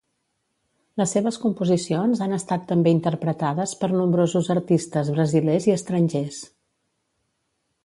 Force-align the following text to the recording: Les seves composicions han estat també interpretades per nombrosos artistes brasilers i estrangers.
Les 1.01 1.11
seves 1.15 1.35
composicions 1.43 2.23
han 2.25 2.33
estat 2.37 2.63
també 2.71 2.95
interpretades 2.95 3.75
per 3.83 3.91
nombrosos 3.93 4.51
artistes 4.57 5.15
brasilers 5.19 5.71
i 5.71 5.77
estrangers. 5.77 6.43